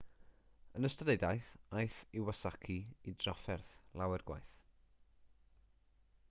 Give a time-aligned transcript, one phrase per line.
[0.77, 1.51] yn ystod ei daith
[1.81, 2.79] aeth iwasaki
[3.11, 4.57] i drafferth lawer gwaith